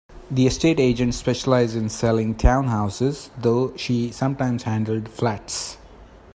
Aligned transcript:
The 0.31 0.47
estate 0.47 0.79
agent 0.79 1.13
specialised 1.13 1.75
in 1.75 1.87
selling 1.89 2.33
townhouses, 2.33 3.29
though 3.37 3.77
she 3.77 4.09
sometimes 4.09 4.63
handled 4.63 5.07
flats 5.07 5.77